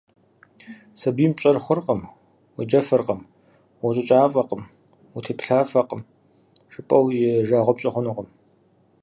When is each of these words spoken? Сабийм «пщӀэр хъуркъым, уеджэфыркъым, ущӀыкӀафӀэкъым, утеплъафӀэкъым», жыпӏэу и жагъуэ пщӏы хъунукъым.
Сабийм 0.99 1.31
«пщӀэр 1.35 1.57
хъуркъым, 1.63 2.01
уеджэфыркъым, 2.55 3.21
ущӀыкӀафӀэкъым, 3.85 4.61
утеплъафӀэкъым», 5.15 6.01
жыпӏэу 6.71 7.05
и 7.17 7.19
жагъуэ 7.47 7.73
пщӏы 7.75 7.89
хъунукъым. 7.93 8.27